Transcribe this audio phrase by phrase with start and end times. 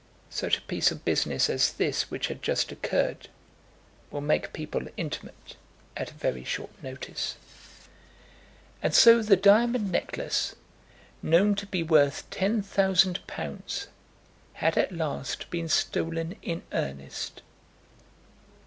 [0.31, 3.27] Such a piece of business as this which had just occurred,
[4.09, 5.57] will make people intimate
[5.95, 7.35] at a very short notice.
[8.81, 10.55] And so the diamond necklace,
[11.21, 13.89] known to be worth ten thousand pounds,
[14.53, 17.43] had at last been stolen in earnest!